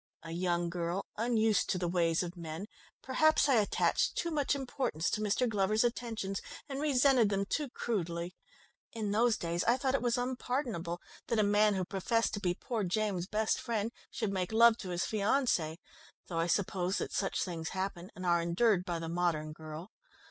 [0.23, 2.65] A young girl, unused to the ways of men,
[3.03, 5.47] perhaps I attached too much importance to Mr.
[5.47, 8.35] Glover's attentions, and resented them too crudely.
[8.93, 12.55] In those days I thought it was unpardonable that a man who professed to be
[12.55, 15.77] poor James's best friend, should make love to his fiancée,
[16.25, 19.91] though I suppose that such things happen, and are endured by the modern girl.